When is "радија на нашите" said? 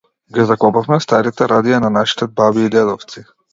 1.53-2.31